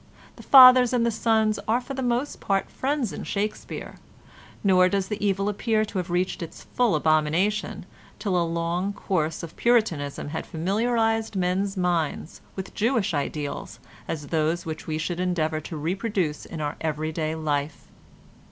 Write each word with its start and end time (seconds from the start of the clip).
The 0.35 0.41
fathers 0.41 0.93
and 0.93 1.05
the 1.05 1.11
sons 1.11 1.59
are 1.67 1.79
for 1.79 1.93
the 1.93 2.01
most 2.01 2.39
part 2.39 2.71
friends 2.71 3.13
in 3.13 3.23
Shakespeare, 3.23 3.97
nor 4.63 4.89
does 4.89 5.09
the 5.09 5.23
evil 5.23 5.47
appear 5.47 5.85
to 5.85 5.99
have 5.99 6.09
reached 6.09 6.41
its 6.41 6.63
full 6.63 6.95
abomination 6.95 7.85
till 8.17 8.35
a 8.35 8.41
long 8.41 8.93
course 8.93 9.43
of 9.43 9.55
Puritanism 9.55 10.29
had 10.29 10.47
familiarised 10.47 11.35
men's 11.35 11.77
minds 11.77 12.41
with 12.55 12.73
Jewish 12.73 13.13
ideals 13.13 13.79
as 14.07 14.29
those 14.29 14.65
which 14.65 14.87
we 14.87 14.97
should 14.97 15.19
endeavour 15.19 15.61
to 15.61 15.77
reproduce 15.77 16.47
in 16.47 16.61
our 16.61 16.77
everyday 16.81 17.35
life. 17.35 17.91